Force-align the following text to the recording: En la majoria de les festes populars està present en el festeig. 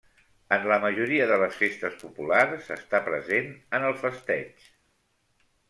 En 0.55 0.63
la 0.69 0.77
majoria 0.85 1.27
de 1.31 1.37
les 1.43 1.59
festes 1.59 1.99
populars 2.05 2.73
està 2.77 3.03
present 3.13 3.53
en 3.81 3.87
el 3.93 3.97
festeig. 4.07 4.69